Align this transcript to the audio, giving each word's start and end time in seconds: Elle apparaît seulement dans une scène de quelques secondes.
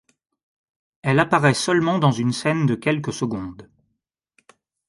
Elle 1.03 1.19
apparaît 1.19 1.53
seulement 1.53 1.99
dans 1.99 2.09
une 2.11 2.33
scène 2.33 2.65
de 2.65 2.73
quelques 2.73 3.13
secondes. 3.13 3.69